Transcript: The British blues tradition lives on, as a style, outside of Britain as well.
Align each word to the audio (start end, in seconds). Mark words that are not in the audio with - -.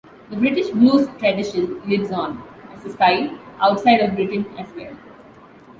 The 0.31 0.35
British 0.35 0.71
blues 0.71 1.07
tradition 1.19 1.79
lives 1.87 2.11
on, 2.11 2.41
as 2.73 2.83
a 2.85 2.89
style, 2.91 3.37
outside 3.59 3.99
of 3.99 4.15
Britain 4.15 4.47
as 4.57 4.65
well. 4.75 4.97